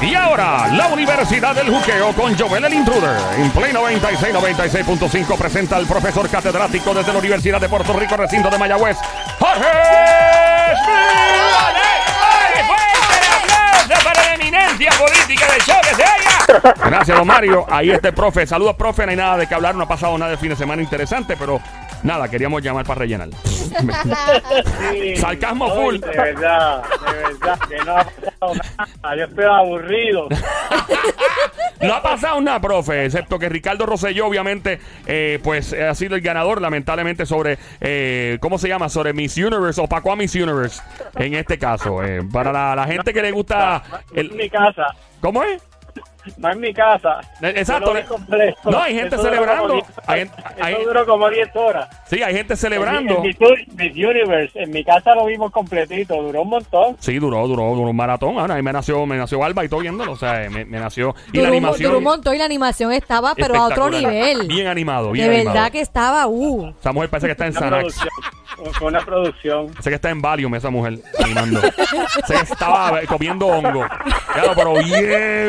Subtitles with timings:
[0.00, 3.16] Y ahora, la Universidad del Juqueo con Joel el Intruder.
[3.36, 8.48] En Play 96, 96.5 presenta al profesor catedrático desde la Universidad de Puerto Rico, recinto
[8.48, 8.96] de Mayagüez,
[9.40, 9.66] Jorge
[14.04, 16.74] para la eminencia política del show que se haya.
[16.88, 17.66] Gracias, don Mario.
[17.68, 18.46] Ahí está el profe.
[18.46, 19.04] Saludos, profe.
[19.04, 19.74] No hay nada de que hablar.
[19.74, 21.60] No ha pasado nada de fin de semana interesante, pero
[22.02, 23.28] nada, queríamos llamar para rellenar.
[24.90, 25.98] Sí, Sarcasmo no, full.
[25.98, 28.54] De verdad, de verdad, que no ha pasado
[29.02, 29.16] nada.
[29.16, 30.28] Yo estoy aburrido.
[31.80, 36.16] No ha pasado nada, profe, excepto que Ricardo Rosselló, obviamente, eh, pues eh, ha sido
[36.16, 38.88] el ganador, lamentablemente, sobre, eh, ¿cómo se llama?
[38.88, 40.82] Sobre Miss Universe, opacó a Miss Universe,
[41.14, 42.02] en este caso.
[42.02, 43.80] eh, para la, la gente que le gusta...
[44.12, 44.86] Es mi El, casa,
[45.20, 45.62] ¿Cómo es?
[46.38, 47.20] no es mi casa.
[47.42, 47.94] Exacto.
[48.64, 49.68] No, hay gente Eso duró celebrando.
[49.68, 51.88] como 10 Hay- Eso hay- duró como 10 horas.
[52.06, 53.16] Sí, hay gente celebrando.
[53.16, 53.30] En, mi,
[53.84, 56.96] en Universe, en mi casa lo vimos completito, duró un montón.
[57.00, 58.38] Sí, duró, duró, duró un maratón.
[58.38, 60.12] Ahora, ahí me nació, me nació Alba y todo viéndolo.
[60.12, 61.14] O sea, me, me nació.
[61.32, 61.88] Y la Duró un, mo- animación.
[61.90, 64.46] duró un montón y la animación estaba, pero a otro nivel.
[64.48, 65.54] Bien animado, bien de animado.
[65.54, 66.74] verdad que estaba, uh.
[66.80, 68.00] Esa mujer parece que está en Sanax.
[68.78, 69.72] Fue una producción.
[69.80, 71.60] Sé que está en Valium esa mujer animando.
[71.60, 73.84] sé que estaba comiendo hongo.
[74.32, 75.48] Claro, pero bien.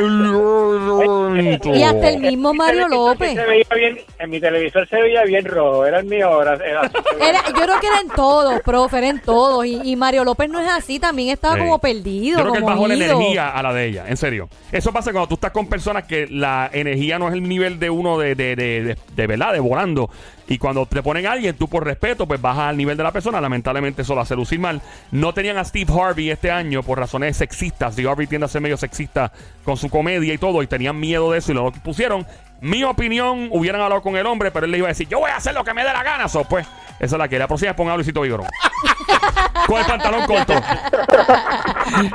[1.73, 3.33] Y hasta el mismo Mario López.
[3.33, 6.81] se veía bien, en mi televisor se veía bien rojo, era el mío, era, era
[6.81, 6.93] así.
[7.21, 9.65] Era, yo creo que era en todos, profe, era en todos.
[9.65, 11.59] Y, y Mario López no es así, también estaba Sí.
[11.61, 12.37] como perdido.
[12.37, 14.49] Yo creo que él bajó la energía a la de ella, en serio.
[14.71, 17.89] Eso pasa cuando tú estás con personas que la energía no es el nivel de
[17.89, 20.09] uno de, de, de, de, de verdad, de volando.
[20.49, 23.11] Y cuando te ponen a alguien, tú por respeto, pues bajas al nivel de la
[23.11, 23.39] persona.
[23.39, 24.81] Lamentablemente eso lo hace lucir mal.
[25.11, 27.93] No tenían a Steve Harvey este año por razones sexistas.
[27.93, 29.31] Steve Harvey tiende a ser medio sexista
[29.63, 30.63] con su comedia y todo.
[30.63, 32.25] Y tenían miedo de eso y lo pusieron.
[32.61, 35.31] Mi opinión, hubieran hablado con el hombre, pero él le iba a decir, yo voy
[35.31, 36.27] a hacer lo que me dé la gana.
[36.27, 36.65] So, pues,
[36.99, 38.47] esa es la que la próxima ponga a Luisito Vigorón.
[39.67, 40.53] con el pantalón corto.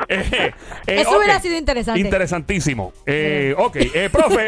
[0.09, 0.53] Eh,
[0.86, 2.01] eh, Eso hubiera sido interesante.
[2.01, 2.92] Interesantísimo.
[3.05, 4.47] Eh, ok, eh, profe.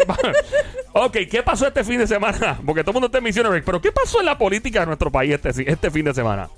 [0.93, 2.59] ok, ¿qué pasó este fin de semana?
[2.65, 5.11] Porque todo el mundo está en Missionary, pero ¿qué pasó en la política de nuestro
[5.11, 6.49] país este, este fin de semana?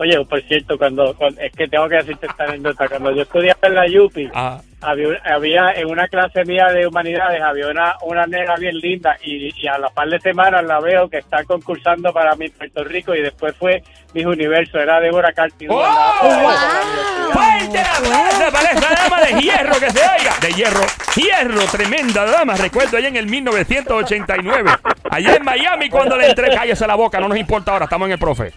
[0.00, 3.58] Oye, por cierto, cuando, cuando- es que tengo que decirte esta anécdota, cuando yo estudiaba
[3.62, 8.24] en la Yupi, Ah, había, había en una clase mía de humanidades, había una, una
[8.26, 12.12] nena bien linda y, y a la par de semanas la veo que está concursando
[12.12, 13.82] para mi Puerto Rico y después fue
[14.14, 15.66] Mis Universo, era Débora Carti.
[15.68, 15.82] ¡Oh!
[17.32, 20.32] ¡Fuerte el aplauso para esta dama de hierro que se oiga!
[20.40, 20.84] De hierro,
[21.16, 22.54] hierro, tremenda dama.
[22.56, 24.70] Recuerdo allá en el 1989,
[25.10, 28.12] allá en Miami, cuando le entré, cállese la boca, no nos importa ahora, estamos en
[28.12, 28.52] el profe.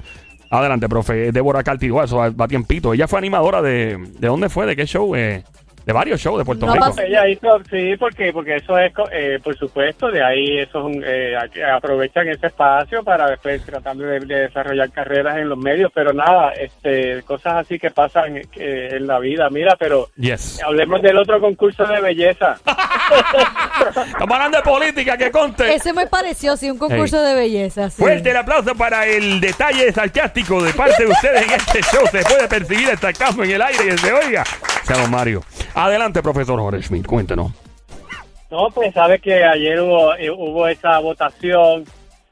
[0.52, 1.32] Adelante, profe.
[1.32, 2.94] Débora Cartigo, eso va, va tiempito.
[2.94, 3.98] Ella fue animadora de.
[4.20, 4.66] ¿De dónde fue?
[4.66, 5.16] ¿De qué show?
[5.16, 5.44] Eh,
[5.86, 6.94] de varios shows de Puerto No Rico.
[7.06, 11.04] Ella hizo, sí, porque, porque eso es, eh, por supuesto, de ahí eso es un,
[11.06, 11.36] eh,
[11.76, 16.52] aprovechan ese espacio para después tratando de, de desarrollar carreras en los medios, pero nada,
[16.54, 20.62] este, cosas así que pasan eh, en la vida, mira, pero Yes.
[20.64, 22.58] hablemos del otro concurso de belleza.
[24.06, 25.74] Estamos hablando de política, que conte.
[25.74, 27.90] Ese me pareció, sí, un concurso de belleza.
[27.90, 28.02] sí.
[28.02, 32.06] Fuerte el aplauso para el detalle sarcástico de parte de ustedes en este show.
[32.12, 34.44] Se puede percibir el sarcasmo en el aire y se oiga.
[34.84, 35.42] Sea don Mario.
[35.76, 37.52] Adelante, profesor Jorge Schmidt, cuéntenos.
[38.50, 41.86] No, pues sabes que ayer hubo, eh, hubo esa votación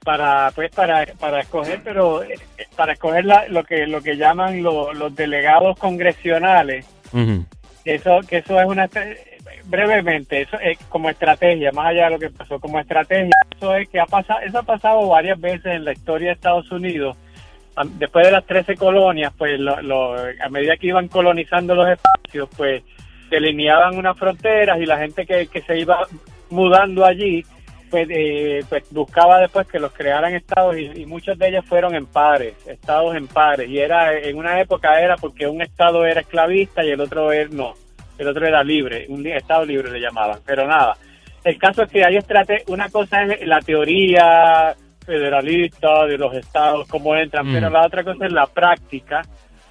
[0.04, 2.36] para pues para, para escoger pero eh,
[2.76, 6.86] para escoger la- lo que lo que llaman lo- los delegados congresionales
[7.84, 8.90] eso que eso es una
[9.66, 13.90] brevemente eso es como estrategia más allá de lo que pasó como estrategia eso es
[13.90, 17.18] que ha pasado eso ha pasado varias veces en la historia de Estados Unidos
[17.86, 22.84] después de las 13 colonias pues lo- a medida que iban colonizando los espacios pues
[23.30, 26.00] delineaban unas fronteras y la gente que, se iba
[26.50, 27.44] mudando allí
[27.90, 31.96] pues, eh, pues buscaba después que los crearan estados y, y muchos de ellos fueron
[31.96, 36.22] en pares, estados en pares y era en una época era porque un estado era
[36.22, 37.74] esclavista y el otro era no,
[38.18, 40.96] el otro era libre, un estado libre le llamaban, pero nada.
[41.44, 42.20] El caso es que hay
[42.68, 44.76] una cosa es la teoría
[45.10, 47.54] federalista de los estados cómo entran, Mm.
[47.54, 49.22] pero la otra cosa es la práctica,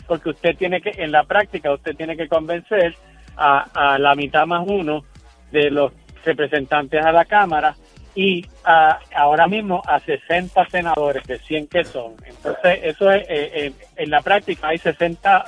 [0.09, 2.96] porque usted tiene que en la práctica usted tiene que convencer
[3.37, 5.05] a, a la mitad más uno
[5.52, 5.93] de los
[6.25, 7.75] representantes a la Cámara
[8.17, 12.14] y a- ahora mismo a 60 senadores de 100 que son.
[12.26, 15.44] Entonces, eso es, eh, eh, en la práctica hay 60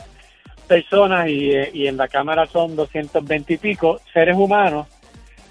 [0.69, 4.87] personas y, eh, y en la Cámara son 220 y pico seres humanos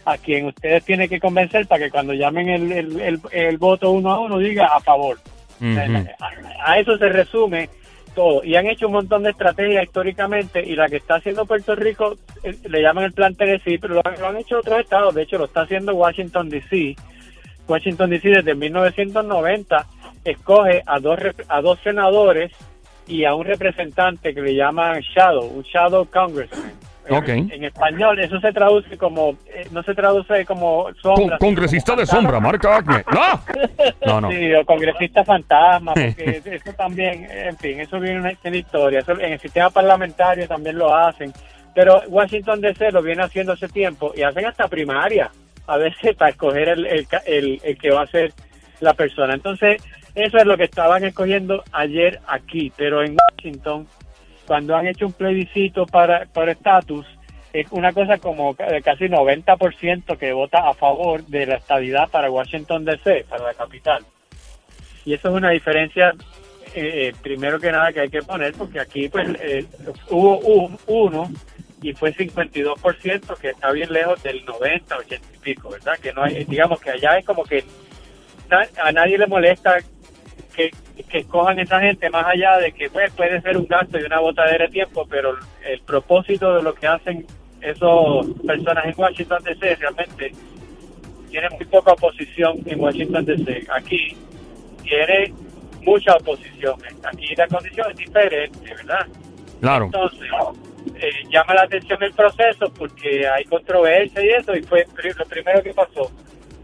[0.06, 3.92] a quien ustedes tienen que convencer para que cuando llamen el, el, el- el voto
[3.92, 5.18] uno a uno diga a favor.
[6.20, 7.70] A, a eso se resume
[8.16, 8.44] todo.
[8.44, 12.16] Y han hecho un montón de estrategias históricamente y la que está haciendo Puerto Rico
[12.44, 15.14] eh, le llaman el plan Tennessee, pero lo, han- lo han hecho otros estados.
[15.14, 16.96] De hecho, lo está haciendo Washington, D.C.
[17.68, 18.30] Washington, D.C.
[18.30, 19.86] desde 1990
[20.26, 22.52] escoge a dos, a dos senadores
[23.08, 26.74] y a un representante que le llaman Shadow, un Shadow Congressman.
[27.18, 27.52] En-.
[27.52, 31.24] En, español eso se traduce como, eh, no se traduce como Con- sombra.
[31.26, 33.04] sino congresista como de sombra, marca Acme.
[33.14, 33.42] ¡No!
[34.06, 34.30] No, no.
[34.32, 39.00] Sí, o congresista fantasma, porque eso también, en fin, eso viene una, una historia.
[39.00, 41.32] Eso en el sistema parlamentario también lo hacen.
[41.76, 45.30] Pero Washington DC lo viene haciendo hace tiempo y hacen hasta primaria,
[45.68, 48.34] a veces para escoger el, el, el- el que va a ser
[48.80, 49.34] la persona.
[49.34, 49.82] Entonces,
[50.16, 52.72] eso es lo que estaban escogiendo ayer aquí.
[52.76, 53.88] Pero en Washington,
[54.50, 57.06] cuando han hecho un plebiscito para estatus,
[57.54, 62.84] es una cosa como casi 90% que vota a favor de la estadidad para Washington
[62.84, 64.04] DC, para la capital.
[65.06, 66.16] Y eso es una diferencia,
[66.74, 69.68] eh, eh, primero que nada, que hay que poner, porque aquí pues eh,
[70.10, 71.30] hubo un, uno
[71.84, 75.94] y fue 52%, que está bien lejos del 90, 80 y pico, ¿verdad?
[76.02, 77.64] Que no hay, digamos que allá es como que
[78.82, 79.78] a nadie le molesta
[80.60, 84.04] que, que escojan esa gente, más allá de que pues, puede ser un gasto y
[84.04, 87.26] una botadera de tiempo, pero el propósito de lo que hacen
[87.62, 90.34] esos personas en Washington DC realmente
[91.30, 93.68] tiene muy poca oposición en Washington DC.
[93.74, 94.18] Aquí
[94.84, 95.34] tiene
[95.84, 96.76] mucha oposición.
[97.04, 99.08] Aquí la condición es diferente, ¿verdad?
[99.62, 99.86] Claro.
[99.86, 100.30] Entonces,
[100.96, 104.86] eh, llama la atención el proceso porque hay controversia y eso, y fue
[105.18, 106.12] lo primero que pasó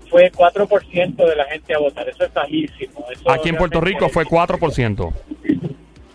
[0.10, 2.08] fue 4% de la gente a votar.
[2.08, 3.06] Eso es bajísimo.
[3.12, 5.14] Eso Aquí en Puerto Rico fue 4%.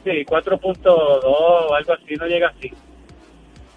[0.05, 2.73] Sí, 4.2 o algo así, no llega así.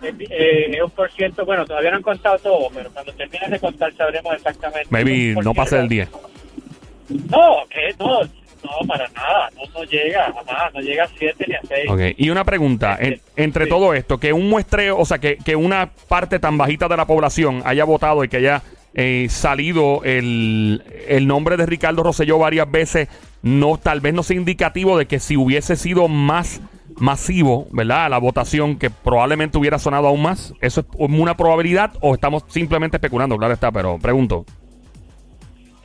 [0.01, 3.51] Eh, eh, es un por ciento, bueno, todavía no han contado todo, pero cuando terminen
[3.51, 4.88] de contar sabremos exactamente.
[4.89, 6.21] Maybe no pase del ciento.
[7.10, 7.30] 10.
[7.30, 11.56] No, que no, no, para nada, no, no llega, jamás, no llega a 7 ni
[11.56, 11.89] a 6.
[11.89, 13.69] Ok, y una pregunta, en- entre Sí.
[13.69, 17.06] todo esto, que un muestreo, o sea, que, que una parte tan bajita de la
[17.06, 18.62] población haya votado y que haya
[18.93, 23.09] eh, salido el, el nombre de Ricardo Rosselló varias veces,
[23.41, 26.61] no, tal vez no sea indicativo de que si hubiese sido más
[26.97, 28.09] masivo, ¿verdad?
[28.09, 32.97] La votación que probablemente hubiera sonado aún más, ¿eso es una probabilidad o estamos simplemente
[32.97, 33.37] especulando?
[33.37, 34.45] Claro está, pero pregunto.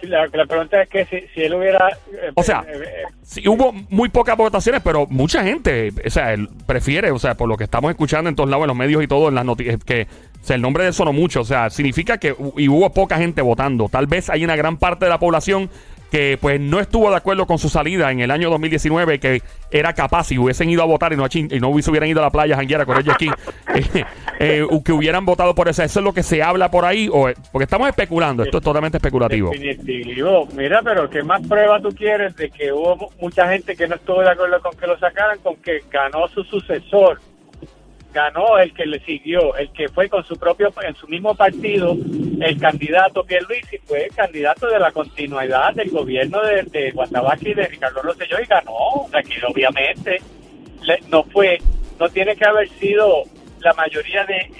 [0.03, 1.89] La, la pregunta es que si, si él hubiera...
[2.13, 6.33] eh, O sea, eh, eh, Sí, hubo muy pocas votaciones, pero mucha gente, o sea,
[6.35, 9.03] él prefiere, o sea, por lo que estamos escuchando en todos lados, en los medios
[9.03, 10.07] y todo, en las noticias, que
[10.43, 13.19] o sea, el nombre de él sonó mucho, o sea, significa que y hubo poca
[13.19, 13.89] gente votando.
[13.89, 15.69] Tal vez hay una gran parte de la población
[16.11, 19.93] que pues no estuvo de acuerdo con su salida en el año 2019, que era
[19.93, 22.55] capaz, si hubiesen ido a votar y no, y no hubieran ido a la playa
[22.55, 23.27] a janguear a correr aquí,
[23.75, 24.05] eh,
[24.41, 25.83] eh, que hubieran votado por eso.
[25.83, 27.11] ¿Eso es lo que se habla por ahí?
[27.13, 29.51] O, porque estamos especulando, esto es totalmente especulativo.
[30.57, 33.97] Mira, pero ¿qué más prueba tú quieres de que hubo mu- mucha gente que no
[33.97, 37.21] estuvo de acuerdo con que lo sacaran, con que ganó su sucesor?
[38.13, 41.95] Ganó el que le siguió, el que fue con su propio, en su mismo partido,
[42.41, 46.93] el candidato Pierluisi fue el candidato de la continuidad del gobierno de, de
[47.43, 48.73] y de Ricardo Rosselló y ganó.
[48.73, 50.17] O sea, que obviamente
[50.83, 51.59] le- no fue,
[52.01, 53.25] no tiene que haber sido
[53.61, 54.51] la mayoría de,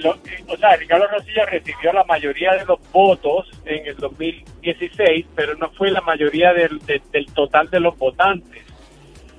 [0.00, 0.16] los,
[0.48, 5.70] o sea, Ricardo Rosselló recibió la mayoría de los votos en el 2016, pero no
[5.70, 8.62] fue la mayoría del, de- del total de los votantes.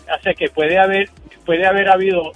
[0.09, 1.09] Así que puede haber,
[1.45, 2.31] puede haber habido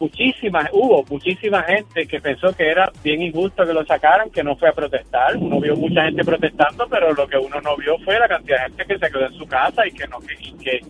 [0.00, 4.56] muchísima, hubo muchísima gente que pensó que era bien injusto que lo sacaran, que no
[4.56, 5.36] fue a protestar.
[5.36, 8.64] Uno vio mucha gente protestando, pero lo que uno no vio fue la cantidad de
[8.64, 10.80] gente que se quedó en su casa y que no que, y que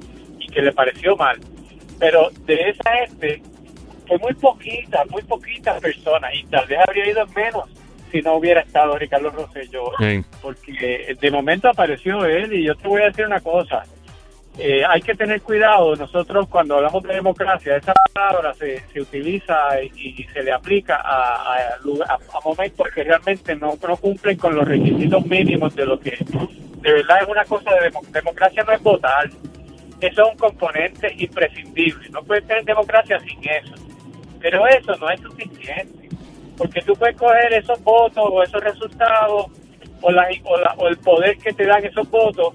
[0.40, 1.38] y que le pareció mal.
[1.98, 3.42] Pero de esa gente
[4.06, 7.64] fue muy poquita, muy poquitas personas y tal vez habría ido menos
[8.10, 10.24] si no hubiera estado Ricardo Rosselló, Sí.
[10.40, 13.82] porque de momento apareció él y yo te voy a decir una cosa,
[14.58, 15.94] eh, hay que tener cuidado.
[15.96, 21.54] Nosotros cuando hablamos de democracia, esa palabra se, se utiliza y, se le aplica a,
[21.54, 21.56] a,
[22.14, 26.10] a- momentos que realmente no, no cumplen con los requisitos mínimos de lo que
[26.80, 29.26] de verdad es una cosa de demo- democracia no es votar.
[30.00, 32.08] Eso es un componente imprescindible.
[32.10, 33.74] No puedes tener democracia sin eso.
[34.40, 36.08] Pero eso no es suficiente.
[36.56, 39.46] Porque tú puedes coger esos votos o esos resultados
[40.00, 42.54] o, la, o, la- o el poder que te dan esos votos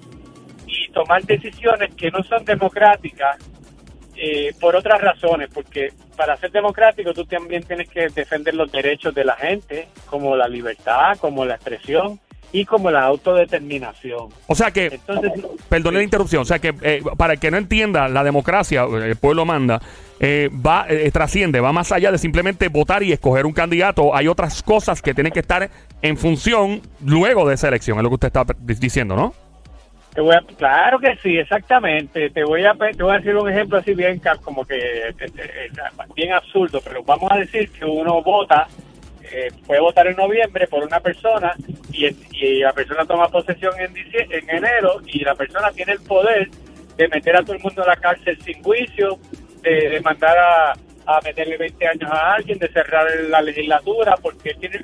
[0.93, 3.37] tomar decisiones que no son democráticas
[4.15, 9.13] eh, por otras razones, porque para ser democrático tú también tienes que defender los derechos
[9.13, 12.19] de la gente, como la libertad, como la expresión
[12.53, 14.29] y como la autodeterminación.
[14.47, 15.31] O sea que, Entonces,
[15.67, 19.09] Perdone la interrupción, o sea que eh, para el que no entienda, la democracia, eh,
[19.09, 19.81] el pueblo manda,
[20.19, 24.15] eh, va, eh, trasciende, va más allá de simplemente votar y escoger un candidato.
[24.15, 25.69] Hay otras cosas que tienen que estar
[26.03, 29.33] en función luego de esa elección, es lo que usted está diciendo, ¿no?
[30.13, 32.29] Te voy a, claro que sí, exactamente.
[32.29, 35.69] Te voy a te voy a decir un ejemplo así bien como que eh, eh,
[36.15, 38.67] bien absurdo, pero vamos a decir que uno vota,
[39.31, 41.53] eh, puede votar en noviembre por una persona
[41.91, 46.01] y, y la persona toma posesión en dicie- en enero y la persona tiene el
[46.01, 46.47] poder
[46.95, 49.17] de meter a todo el mundo a la cárcel sin juicio,
[49.63, 50.71] de, mandar a,
[51.07, 54.81] a meterle 20 años a alguien, de cerrar la legislatura, porque tiene,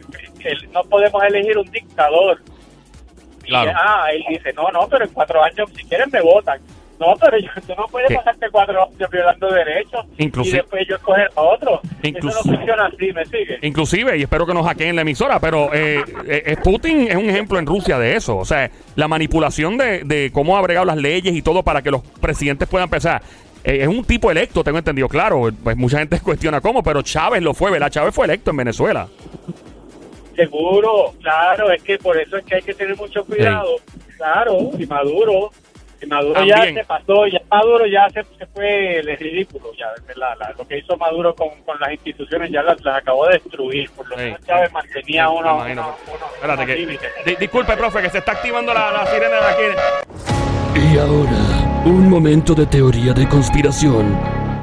[0.73, 2.41] no podemos elegir un dictador.
[3.49, 3.71] Claro.
[3.75, 6.59] ah, él dice, no, no, pero en cuatro años, si quieren, me votan.
[6.99, 8.15] No, pero yo, tú no puedes ¿Qué?
[8.15, 11.79] pasarte cuatro años violando derechos Inclusive- y después yo escoger a otro.
[12.03, 13.57] Inclusive- Eso no funciona así, ¿me sigue?
[13.61, 17.57] Inclusive, y espero que nos hackeen la emisora, pero eh, eh, Putin es un ejemplo
[17.57, 18.35] en Rusia de eso.
[18.35, 21.89] O sea, la manipulación de, de cómo ha bregado las leyes y todo para que
[21.89, 23.21] los presidentes puedan empezar.
[23.63, 25.49] Eh, es un tipo electo, tengo entendido, claro.
[25.63, 27.89] Pues mucha gente cuestiona cómo, pero Chávez lo fue, ¿verdad?
[27.89, 29.07] Chávez fue electo en Venezuela.
[30.43, 33.75] Seguro, claro, es que por eso es que hay que tener mucho cuidado.
[34.15, 35.51] Claro, y Maduro,
[36.01, 36.57] y Maduro También.
[36.75, 40.37] ya se pasó, ya Maduro ya se, se fue de ridículo, ya, ¿verdad?
[40.39, 43.89] La- lo que hizo Maduro con, con las instituciones ya las, las acabó de destruir,
[43.91, 44.21] por lo Sí.
[44.23, 45.95] menos Chávez mantenía Sí, uno,
[46.35, 46.75] Espérate que-
[47.25, 50.89] di- disculpe, profe, que se está activando la, la sirena de aquí.
[50.93, 54.17] Y ahora, un momento de teoría de conspiración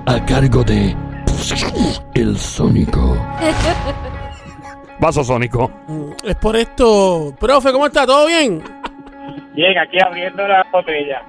[0.06, 0.97] a cargo de
[2.14, 3.14] El Sónico.
[4.99, 5.71] Vaso sónico.
[5.88, 7.35] Mm, Es por esto.
[7.38, 8.07] Profe, ¿cómo está?
[8.07, 8.62] ¿Todo bien?
[9.55, 11.23] Bien, aquí abriendo la botella.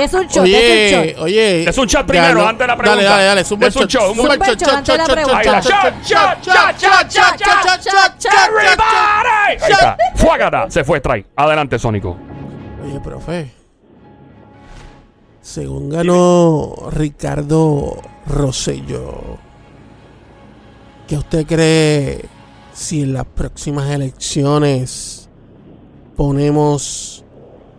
[0.00, 1.24] Es un show, es un Oye, show.
[1.24, 1.68] oye.
[1.68, 3.02] Es un shot primero, antes de la pregunta.
[3.02, 3.44] Dale, dale, dale.
[3.44, 4.34] Zumba Es un shot, un shot,
[8.48, 9.62] everybody.
[9.62, 9.96] Ahí está.
[10.14, 10.70] Fuágata.
[10.70, 11.26] Se fue, trae.
[11.36, 12.16] Adelante, Sónico.
[12.84, 13.50] Oye, profe.
[15.40, 19.38] Según ganó Ricardo Rosello,
[21.12, 22.24] ¿qué usted cree
[22.72, 25.28] si en las próximas elecciones
[26.16, 27.22] ponemos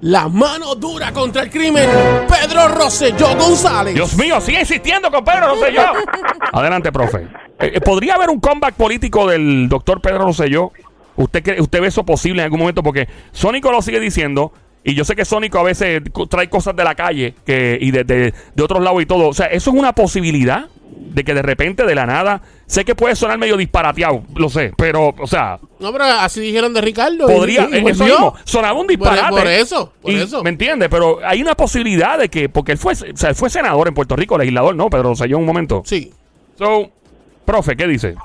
[0.02, 1.90] la mano dura contra el crimen?
[2.28, 3.96] Pedro Rosselló González.
[3.96, 5.82] Dios mío, sigue insistiendo con Pedro, yo.
[6.54, 7.24] Adelante, profe.
[7.60, 10.72] Eh, eh, ¿Podría haber un comeback político del doctor Pedro Rosselló?
[11.16, 12.84] ¿Usted, cree- ¿Usted ve eso posible en algún momento?
[12.84, 14.54] Porque Sónico lo sigue diciendo.
[14.84, 18.04] Y yo sé que Sónico a veces trae cosas de la calle que, y de,
[18.04, 19.28] de, de otros lados y todo.
[19.30, 20.68] O sea, ¿eso es una posibilidad?
[20.96, 24.74] De que de repente, de la nada, sé que puede sonar medio disparateado, lo sé,
[24.78, 27.28] pero, o sea, No, pero así dijeron de Ricardo.
[27.28, 29.30] podría, y eh, eso mismo, sonaba un disparate.
[29.30, 30.44] por eso, por Y, eso.
[30.44, 30.90] ¿Me entiende?
[30.90, 33.94] Pero hay una posibilidad de que, porque él fue, o sea, él fue senador en
[33.94, 34.90] Puerto Rico, legislador, ¿no?
[34.90, 35.84] Pedro Rosselló en un momento.
[35.86, 36.12] Sí.
[36.58, 36.90] So,
[37.46, 38.16] profe, ¿qué dice?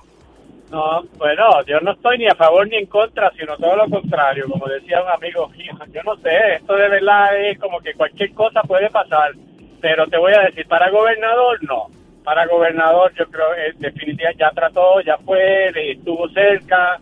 [0.71, 4.45] No, bueno, yo no estoy ni a favor ni en contra, sino todo lo contrario,
[4.51, 5.73] como decía un amigo mío.
[5.93, 9.33] Yo no sé, esto de verdad es como que cualquier cosa puede pasar,
[9.81, 11.87] pero te voy a decir, para gobernador no.
[12.23, 17.01] Para gobernador yo creo que definitivamente ya trató, ya fue, estuvo cerca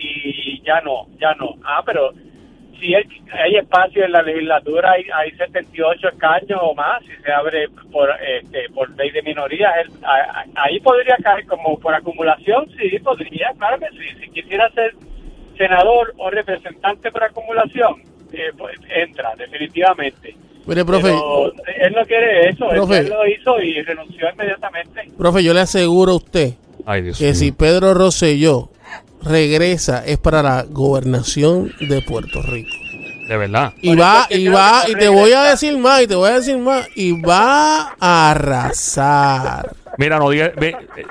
[0.00, 1.54] y ya no, ya no.
[1.62, 2.10] Ah, pero
[2.80, 7.32] si hay, hay espacio en la legislatura, hay, hay 78 escaños o más, si se
[7.32, 11.94] abre por este, por ley de minorías, él- a- a- ahí podría caer como por
[11.94, 14.20] acumulación, sí, podría, claro que sí.
[14.20, 14.92] Si quisiera ser
[15.56, 18.02] senador o representante por acumulación,
[18.32, 20.34] eh, pues, entra, definitivamente.
[20.66, 21.52] Mire, profe, Pero
[21.86, 22.98] él no quiere eso, él- Profe.
[22.98, 25.02] él lo hizo y renunció inmediatamente.
[25.18, 26.54] profe, yo le aseguro a usted
[26.86, 28.70] Ay, Dios que si Pedro Rosselló
[29.24, 32.70] regresa es para la gobernación de Puerto Rico.
[33.28, 33.72] De verdad.
[33.80, 36.06] Y Por va, eso es que y va, y te voy a decir más, y
[36.06, 39.70] te voy a decir más, y va a arrasar.
[39.96, 40.50] Mira, no diga.
[40.56, 41.06] ve, eh,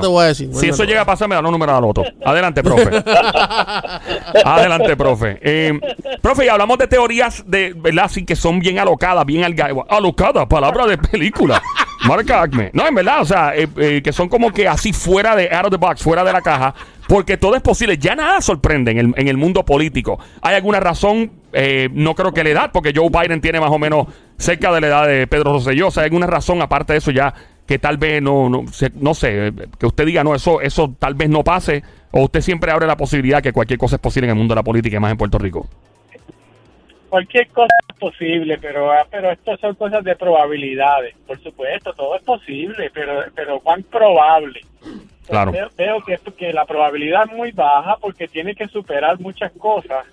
[0.00, 2.04] te voy a decir, Si eso llega a pasar, me da los números al otro.
[2.24, 3.02] Adelante, profe.
[4.44, 5.38] Adelante, profe.
[5.42, 5.78] Eh,
[6.22, 8.04] profe, y hablamos de teorías de, ¿verdad?
[8.06, 11.60] Así que son bien alocadas, bien alga- alocadas, palabra de película.
[12.06, 12.70] Marca Acme.
[12.72, 15.66] No, en verdad, o sea, eh, eh, que son como que así fuera de out
[15.66, 16.74] of the box, fuera de la caja,
[17.10, 17.98] porque todo es posible.
[17.98, 20.20] Ya nada sorprende en el, en el mundo político.
[20.42, 21.32] ¿Hay alguna razón?
[21.52, 24.06] Eh, no creo que la edad, porque Joe Biden tiene más o menos
[24.38, 25.88] cerca de la edad de Pedro Rosselló.
[25.96, 27.34] ¿hay alguna razón aparte de eso ya
[27.66, 28.64] que tal vez no, no,
[28.94, 32.42] no sé, eh, que usted diga, no, eso, eso tal vez no pase, o usted
[32.42, 34.96] siempre abre la posibilidad que cualquier cosa es posible en el mundo de la política
[34.96, 35.68] y más en Puerto Rico?
[37.10, 41.14] cualquier cosa es posible, pero ah, pero esto son cosas de probabilidades.
[41.26, 44.60] Por supuesto, todo es posible, pero pero cuán probable.
[45.30, 45.52] Claro.
[45.52, 50.04] Veo, veo que, que la probabilidad es muy baja porque tiene que superar muchas cosas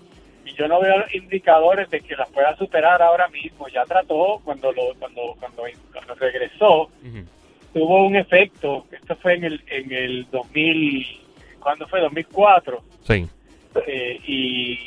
[0.45, 3.67] y yo no veo indicadores de que las pueda superar ahora mismo.
[3.67, 6.89] Ya trató cuando lo cuando cuando, cuando regresó
[7.73, 8.85] tuvo un efecto.
[8.91, 11.05] Esto fue en el en el 2000
[11.59, 11.99] ¿cuándo fue?
[11.99, 13.27] 2004 Sí.
[13.87, 14.79] eh, y,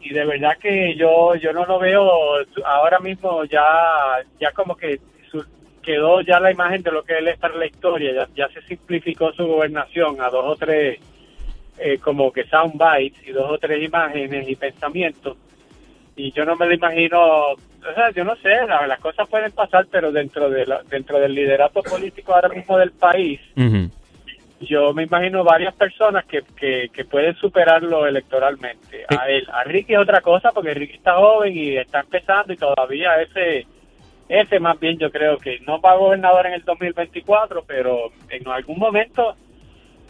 [0.00, 2.08] y de verdad que yo yo no lo veo
[2.64, 3.64] ahora mismo ya
[4.40, 4.98] ya como que
[5.30, 5.44] su-
[5.82, 8.62] quedó ya la imagen de lo que él es para la historia ya, ya se
[8.62, 10.98] simplificó su gobernación a dos o tres
[11.78, 15.36] eh, como que sound bites y dos o tres imágenes y pensamientos.
[16.14, 17.20] Y yo no me lo imagino
[17.52, 21.18] o sea yo no sé la- las cosas pueden pasar pero dentro de la- dentro
[21.18, 23.40] del liderato político ahora mismo del país
[24.60, 29.04] yo me imagino varias personas que, que, que pueden superarlo electoralmente.
[29.08, 32.56] A él, a Ricky es otra cosa porque Ricky está joven y está empezando y
[32.56, 33.66] todavía ese
[34.40, 38.48] ese más bien yo creo que no va a gobernador en el 2024, pero en
[38.48, 39.36] algún momento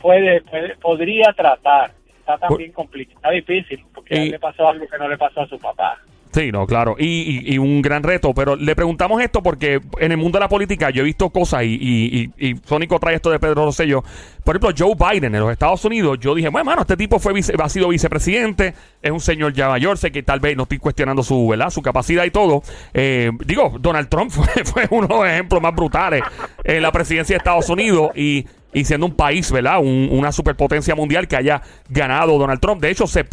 [0.00, 1.90] puede, puede podría tratar.
[2.20, 5.18] Está también complicado, está difícil, porque a él Y- le pasó algo que no le
[5.18, 5.98] pasó a su papá.
[6.32, 6.96] Sí, no, claro.
[6.98, 8.32] Y, y- y un gran reto.
[8.32, 11.64] Pero le preguntamos esto porque en el mundo de la política yo he visto cosas
[11.64, 14.02] y, y, y, Sónico trae esto de Pedro Rosselló.
[14.42, 16.18] Por ejemplo, Joe Biden en los Estados Unidos.
[16.20, 18.72] Yo dije, bueno, mano, este tipo fue vice- ha sido vicepresidente.
[19.02, 19.98] Es un señor ya mayor.
[19.98, 21.68] Sé que tal vez no estoy cuestionando su, ¿verdad?
[21.68, 22.62] su capacidad y todo.
[22.94, 26.22] Eh, digo, Donald Trump fue, fue uno de los ejemplos más brutales
[26.64, 28.10] en la presidencia de Estados Unidos.
[28.16, 29.80] Y y siendo un país, ¿verdad?
[29.80, 32.80] Un- una superpotencia mundial que haya ganado Donald Trump.
[32.80, 33.26] De hecho, se,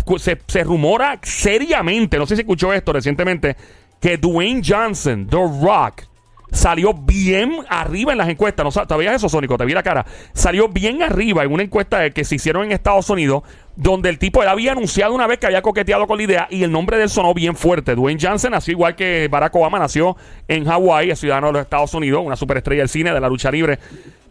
[0.47, 3.55] se, rumora seriamente, no sé si escuchó esto recientemente,
[4.01, 6.03] que Dwayne Johnson, The Rock,
[6.51, 8.65] salió bien arriba en las encuestas.
[8.75, 9.57] ¿No, ¿Te eso, Sónico?
[9.57, 10.05] Te vi la cara.
[10.33, 13.43] Salió bien arriba en una encuesta que se hicieron en Estados Unidos,
[13.75, 16.71] donde el tipo había anunciado una vez que había coqueteado con la idea y el
[16.71, 17.95] nombre de él sonó bien fuerte.
[17.95, 20.17] Dwayne Johnson nació igual que Barack Obama, nació
[20.47, 23.51] en Hawái, es ciudadano de los Estados Unidos, una superestrella del cine, de la lucha
[23.51, 23.79] libre.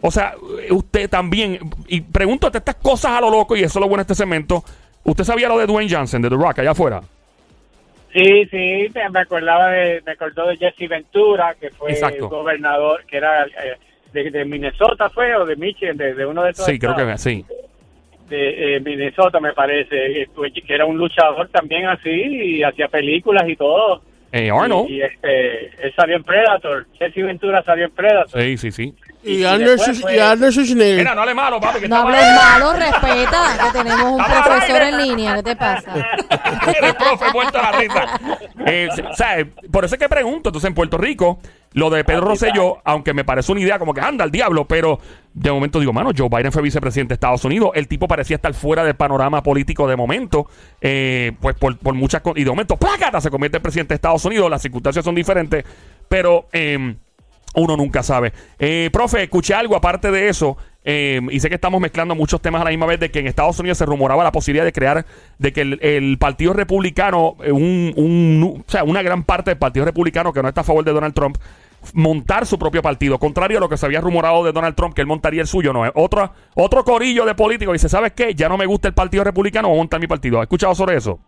[0.00, 0.35] O sea,
[0.71, 4.12] usted también, y pregúntate estas cosas a lo loco, y eso es lo bueno de
[4.12, 4.62] este segmento.
[5.05, 7.00] ¿Usted sabía lo de Dwayne Johnson, de The Rock, allá afuera?
[8.12, 12.28] Sí, sí, me acordaba de, me acordó de Jesse Ventura, que fue Exacto.
[12.28, 13.76] gobernador, que era eh,
[14.12, 17.19] de, de Minnesota, fue, o de Michigan, de, de uno de estos Sí, creo que
[17.19, 17.45] sí.
[18.28, 20.28] de eh, Minnesota, me parece, eh,
[20.67, 24.02] que era un luchador también así, y hacía películas y todo.
[24.33, 24.90] Eh, Arnold.
[24.90, 28.40] Y, y, este, él salió en Predator, Jesse Ventura salió en Predator.
[28.43, 28.95] Sí, sí, sí.
[29.23, 30.99] Y y Arnold Schwarzenegger.
[30.99, 34.83] Mira, no hable malo, papi, que No hables malo, respeta, que tenemos un Estamos profesor
[34.83, 35.35] en línea.
[35.37, 35.93] ¿Qué te pasa?
[36.83, 38.21] el profe muerto la risa.
[38.67, 40.51] Eh, o sea, por eso es que pregunto.
[40.51, 41.41] Entonces, en Puerto Rico,
[41.73, 45.01] lo de Pedro Rosselló, aunque me parece una idea como que anda al diablo, pero
[45.35, 47.71] de momento digo, mano, Joe Biden fue vicepresidente de Estados Unidos.
[47.75, 50.49] El tipo parecía estar fuera del panorama político de momento.
[50.81, 52.39] eh, pues por, por muchas cosas.
[52.39, 53.21] Y de momento, ¡plácata!
[53.21, 54.49] Se convierte en presidente de Estados Unidos.
[54.49, 55.65] Las circunstancias son diferentes.
[56.09, 56.47] Pero.
[56.53, 56.95] eh,
[57.59, 58.33] uno nunca sabe.
[58.59, 60.57] Eh, profe, escuché algo aparte de eso.
[60.85, 63.27] eh, y sé que estamos mezclando muchos temas a la misma vez de que en
[63.27, 65.05] Estados Unidos se rumoraba la posibilidad de crear,
[65.38, 69.85] de que el, Partido Republicano, eh, un, un o sea, una gran parte del Partido
[69.85, 71.37] Republicano que no está a favor de Donald Trump,
[71.94, 73.18] montar su propio partido.
[73.18, 75.73] Contrario a lo que se había rumorado de Donald Trump, que él montaría el suyo,
[75.73, 75.85] no.
[75.85, 78.35] Es otro, otro corillo de políticos dice, ¿sabes qué?
[78.35, 80.38] Ya no me gusta el Partido Republicano, voy a montar mi partido.
[80.38, 81.18] ¿Has escuchado sobre eso?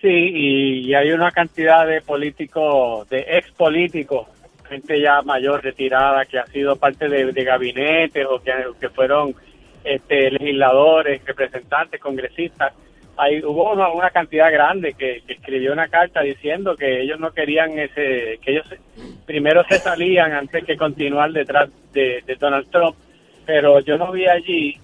[0.00, 4.28] Sí, y hay una cantidad de políticos, de ex políticos,
[4.68, 9.34] gente ya mayor, retirada, que ha sido parte de, de gabinetes o que, que fueron
[9.84, 12.72] este, legisladores, representantes, congresistas.
[13.16, 17.78] Hay, hubo una, una cantidad grande que, escribió una carta diciendo que ellos no querían
[17.78, 18.66] ese, que ellos
[19.24, 22.96] primero se salían antes que continuar detrás de, Donald Trump,
[23.46, 24.80] pero yo no vi allí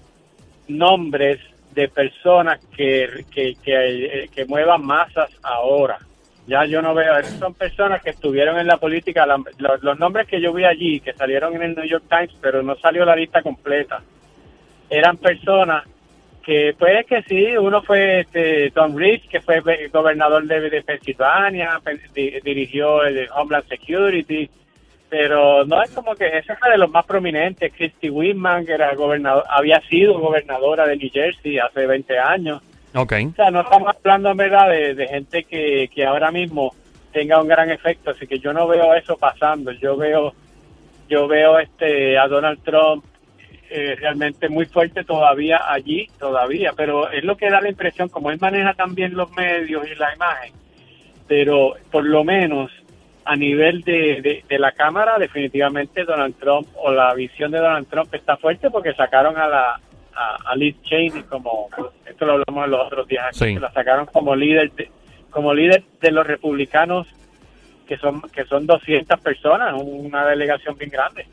[0.67, 1.39] nombres
[1.73, 5.97] de personas que, que, que, que muevan masas ahora.
[6.47, 10.27] Ya yo no veo, esas son personas que estuvieron en la política, los, los nombres
[10.27, 13.15] que yo vi allí, que salieron en el New York Times, pero no salió la
[13.15, 14.01] lista completa,
[14.89, 15.83] eran personas
[16.43, 20.81] que puede que sí, uno fue este, Tom Rich, que fue be- gobernador de, de
[20.81, 24.49] Pensilvania, pe- di- dirigió el Homeland Security,
[25.07, 28.95] pero no es como que ese fue de los más prominentes, Christy Whitman, que era
[28.95, 32.61] gobernador, había sido gobernadora de New Jersey hace 20 años.
[32.93, 33.13] Ok.
[33.31, 36.73] O sea, no estamos hablando en verdad de, gente que, que ahora mismo
[37.11, 39.71] tenga un gran efecto, así que yo no veo eso pasando.
[39.71, 40.33] Yo veo,
[41.09, 43.03] yo veo este a Donald Trump
[43.69, 48.29] eh, realmente muy fuerte todavía allí, todavía, pero es lo que da la impresión, como
[48.29, 50.53] él maneja también los medios y la imagen,
[51.25, 52.69] pero por lo menos
[53.23, 58.13] a nivel de, de la Cámara, definitivamente Donald Trump o la visión de Donald Trump
[58.13, 59.79] está fuerte porque sacaron a la
[60.15, 61.69] a, a Liz Cheney como
[62.05, 63.53] esto lo hablamos en los otros días aquí, Sí.
[63.55, 64.89] que la sacaron como líder de,
[65.29, 67.07] como líder de los republicanos
[67.87, 71.25] que son que son 200 personas, una delegación bien grande.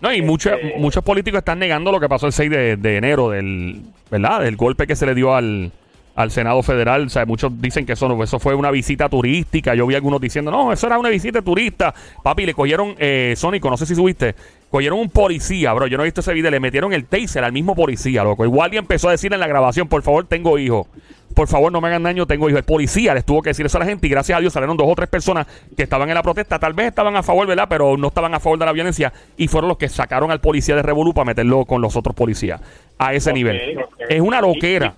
[0.00, 2.96] No, y muchos, Este- muchos políticos están negando lo que pasó el 6 de, de
[2.96, 4.40] enero, del, ¿verdad?
[4.40, 5.70] Del golpe que se le dio al,
[6.14, 7.06] al Senado Federal.
[7.06, 9.74] O sea, muchos dicen que eso, no- eso fue una visita turística.
[9.74, 11.94] Yo vi algunos diciendo, no, eso era una visita turista.
[12.22, 14.34] Papi, le cogieron, eh, Sónico, no sé si subiste,
[14.70, 15.86] cogieron un policía, bro.
[15.86, 18.44] Yo no he visto ese video, le metieron el taser al mismo policía, loco.
[18.44, 20.86] Igual y empezó a decir en la grabación, por favor, tengo hijo.
[21.34, 22.58] Por favor, no me hagan daño, tengo hijo.
[22.58, 24.76] El policía les tuvo que decir eso a la gente y gracias a Dios salieron
[24.76, 26.58] dos o tres personas que estaban en la protesta.
[26.58, 27.66] Tal vez estaban a favor, ¿verdad?
[27.70, 30.76] Pero no estaban a favor de la violencia y fueron los que sacaron al policía
[30.76, 32.60] de Revolú para meterlo con los otros policías
[32.98, 33.78] a ese nivel.
[34.10, 34.94] Es una loquera.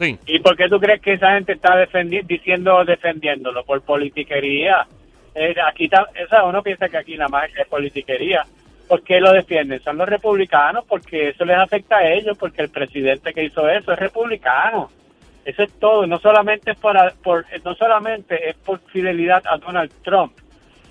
[0.00, 0.18] Sí.
[0.26, 3.64] ¿Y por qué tú crees que esa gente está defendi diciendo defendiéndolo?
[3.64, 4.86] Por politiquería.
[5.34, 8.44] Eh, aquí está, o sea, uno piensa que aquí nada más es politiquería.
[8.88, 9.80] ¿Por qué lo defienden?
[9.82, 13.92] Son los republicanos porque eso les afecta a ellos, porque el presidente que hizo eso
[13.92, 14.90] es republicano.
[15.44, 16.96] Eso es todo, no solamente es por
[17.64, 20.32] no solamente es por fidelidad a Donald Trump,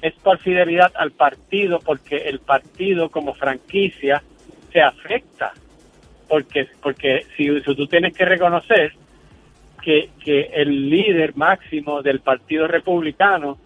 [0.02, 4.24] es por fidelidad al partido, porque el partido como franquicia
[4.72, 5.54] se afecta.
[6.30, 8.94] Porque, porque si, si tú tienes que reconocer
[9.82, 13.58] que, que el líder máximo del Partido Republicano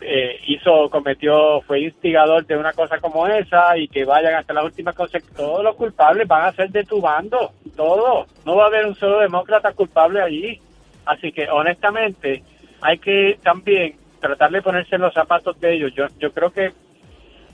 [0.00, 4.64] eh, hizo, cometió, fue instigador de una cosa como esa y que vayan hasta las
[4.64, 5.36] últimas consecuencias.
[5.36, 8.28] Todos los culpables van a ser de tu bando, todos.
[8.44, 10.60] No va a haber un solo demócrata culpable allí.
[11.04, 12.42] Así que honestamente
[12.80, 15.92] hay que también tratar de ponerse en los zapatos de ellos.
[15.94, 16.72] Yo, yo creo que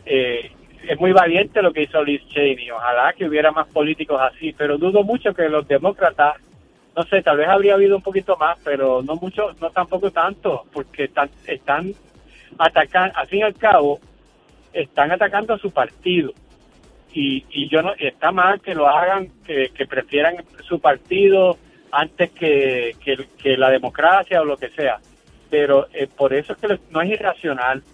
[0.04, 0.50] eh,
[0.88, 2.70] es muy valiente lo que hizo Liz Cheney.
[2.70, 6.36] Ojalá que hubiera más políticos así, pero dudo mucho que los demócratas,
[6.96, 10.64] no sé, tal vez habría habido un poquito más, pero no mucho, no tampoco tanto,
[10.72, 11.92] porque están, están
[12.58, 13.98] atacando, al fin y al cabo,
[14.72, 16.32] están atacando a su partido.
[17.12, 21.56] Y, y yo no, está mal que lo hagan, que, que prefieran su partido
[21.92, 24.98] antes que, que, que la democracia o lo que sea.
[25.48, 27.84] Pero eh, por eso es que no es irracional,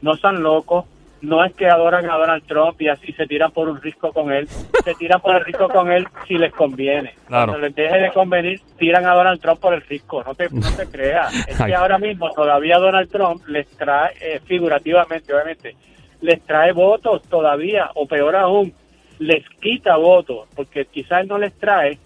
[0.00, 0.86] no son locos,
[1.20, 4.32] no es que adoran a Donald Trump y así se tiran por un risco con
[4.32, 7.14] él, se tiran por el risco con él si les conviene.
[7.26, 7.52] Claro.
[7.52, 10.70] Cuando les deje de convenir, tiran a Donald Trump por el risco, no te, no
[10.76, 11.34] te creas.
[11.48, 15.74] Es que ahora mismo todavía Donald Trump les trae, eh, figurativamente, obviamente,
[16.20, 18.72] les trae votos todavía, o peor aún,
[19.18, 21.98] les quita votos, porque quizás no les trae,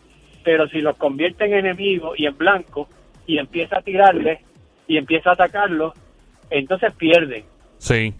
[0.42, 2.88] pero si los convierte en enemigos y en blanco,
[3.26, 4.40] y empieza a tirarles,
[4.86, 5.92] y empieza a atacarlos,
[6.50, 7.44] entonces pierden.
[7.82, 8.14] Sí.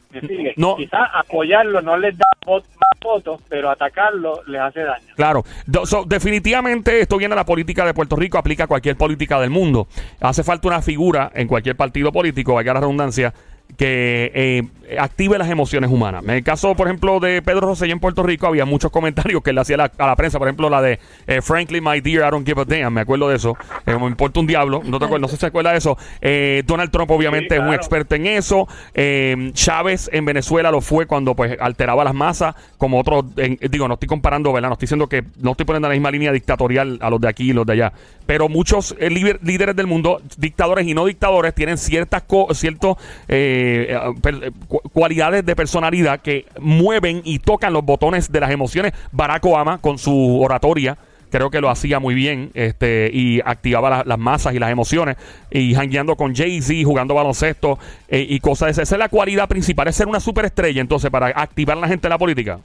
[0.57, 0.75] No.
[0.75, 2.65] Quizás apoyarlo no les da más
[3.01, 5.15] votos, pero atacarlo les hace daño.
[5.15, 5.45] Claro,
[5.85, 9.51] so, definitivamente esto viene a la política de Puerto Rico, aplica a cualquier política del
[9.51, 9.87] mundo.
[10.21, 13.33] Hace falta una figura en cualquier partido político, valga la redundancia,
[13.77, 14.63] que eh,
[14.99, 16.23] active las emociones humanas.
[16.25, 19.51] En el caso, por ejemplo, de Pedro Rosselló en Puerto Rico, había muchos comentarios que
[19.51, 22.27] él hacía a la, a la prensa, por ejemplo, la de eh, Frankly, my dear,
[22.29, 23.57] I don't give a damn, me acuerdo de eso,
[23.87, 25.97] Eh, me importa un diablo, no, te acuerdas, no sé si se acuerda de eso.
[26.21, 28.69] Eh, Donald Trump obviamente Sí, es un experto en eso.
[28.95, 33.25] Eh, Chávez en Venezuela lo fue cuando pues alteraba las masas, como otros,
[33.71, 34.69] digo, no estoy comparando, ¿verdad?
[34.69, 37.29] No estoy diciendo que no estoy poniendo en la misma línea dictatorial a los de
[37.29, 37.93] aquí y los de allá.
[38.27, 42.97] Pero muchos líder- líderes del mundo, dictadores y no dictadores, tienen ciertas ciertos
[43.29, 48.41] eh, eh, per- eh, cu- cualidades de personalidad que mueven y tocan los botones de
[48.41, 48.93] las emociones.
[49.13, 50.97] Barack Obama con su oratoria
[51.31, 55.17] creo que lo hacía muy bien este y activaba la- las masas y las emociones
[55.51, 58.83] y jangueando con Jay-Z, jugando baloncesto eh, y cosas de esas.
[58.89, 62.11] Esa es la cualidad principal, es ser una superestrella entonces para activar la gente en
[62.11, 62.59] la política.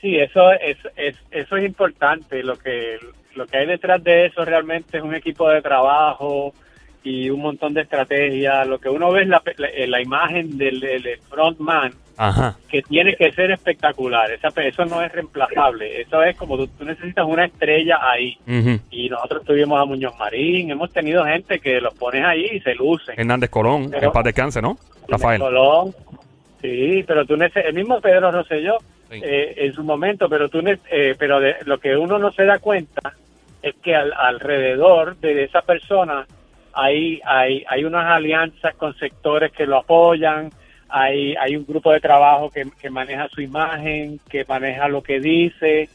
[0.00, 2.42] Sí, eso es, es, eso es importante.
[2.42, 2.96] Lo que,
[3.34, 6.54] lo que hay detrás de eso realmente es un equipo de trabajo
[7.02, 8.66] y un montón de estrategias.
[8.66, 12.56] Lo que uno ve es la, la, la imagen del, del frontman Ajá.
[12.68, 14.30] que tiene que ser espectacular.
[14.30, 16.02] Esa, eso no es reemplazable.
[16.02, 18.36] Eso es como tú, tú necesitas una estrella ahí.
[18.90, 22.74] Y nosotros tuvimos a Muñoz Marín, hemos tenido gente que los pones ahí y se
[22.74, 23.14] lucen.
[23.18, 24.76] Hernández Colón, en paz descanse, ¿no?
[25.08, 25.40] Rafael.
[25.40, 25.94] Colón,
[26.60, 28.78] sí, pero tú el mismo Pedro Rosselló
[29.10, 29.20] Sí.
[29.24, 32.60] eh, en su momento, pero tú eh, pero de, lo que uno no se da
[32.60, 33.12] cuenta
[33.60, 36.24] es que al- alrededor de esa persona
[36.72, 40.50] hay hay hay unas alianzas con sectores que lo apoyan,
[40.88, 45.20] hay hay un grupo de trabajo que, que maneja su imagen, que maneja lo que
[45.20, 45.88] dice,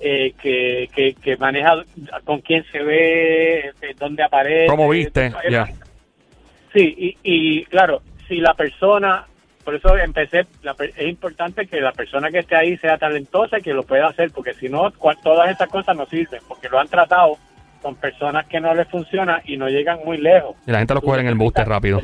[0.00, 1.84] eh, que, que, que maneja
[2.24, 4.66] con quién se ve, eh, dónde aparece.
[4.66, 5.32] ¿Cómo viste?
[6.72, 9.26] Sí, y, y claro, si la persona,
[9.62, 13.62] por eso empecé, la es importante que la persona que esté ahí sea talentosa y
[13.62, 14.90] que lo pueda hacer, porque si no,
[15.22, 17.36] todas esas cosas no sirven, porque lo han tratado
[17.82, 20.56] con personas que no les funciona y no llegan muy lejos.
[20.66, 22.00] Y la gente lo Tú coge en el buste rápido.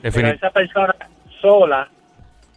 [0.00, 0.94] Pero esa persona
[1.40, 1.88] sola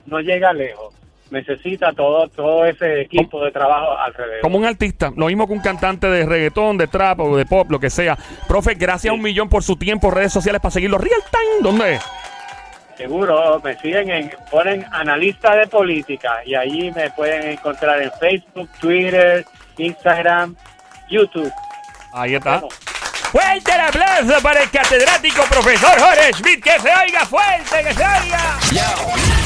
[0.05, 0.93] no llega lejos.
[1.29, 4.41] Necesita todo todo ese equipo de trabajo alrededor.
[4.41, 7.69] Como un artista, lo mismo que un cantante de reggaetón, de trap o de pop,
[7.69, 8.17] lo que sea.
[8.47, 10.97] Profe, gracias a un millón por su tiempo, redes sociales para seguirlo.
[10.97, 11.99] Real time, ¿dónde?
[12.95, 18.69] Seguro, me siguen en, ponen analista de política y allí me pueden encontrar en Facebook,
[18.79, 19.45] Twitter,
[19.77, 20.55] Instagram,
[21.09, 21.51] YouTube.
[22.13, 22.55] Ahí está.
[22.55, 22.73] Vamos.
[23.31, 26.63] Fuerte el aplauso para el catedrático profesor Jorge Schmidt.
[26.63, 28.57] Que se oiga fuerte, que se oiga.
[28.71, 29.36] Yo,